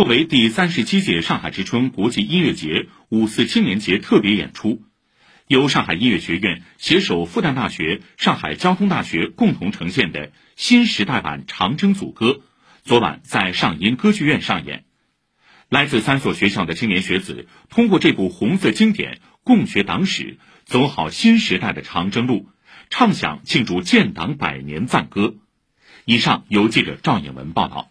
[0.00, 4.82] 作为第三十七届上海之春国际音乐节五四青年节特别演出，
[5.46, 12.28] 由上海音乐学院携手复旦大学、上海交通大学共同呈现的新时代版《长征组歌》，
[12.82, 14.86] 昨晚在上音歌剧院上演。
[15.68, 22.48] 来自三所学校的青年学子，通过这部红色经典，共学党史，走好新时代的长征路，
[22.88, 25.34] 唱响庆祝建党百年赞歌。
[26.06, 27.90] 以上由记者赵颖文报道。